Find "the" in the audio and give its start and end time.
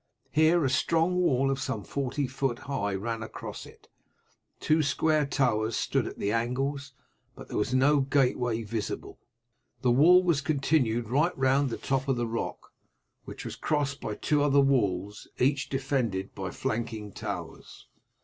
6.17-6.31, 9.83-9.91, 11.69-11.77, 12.15-12.25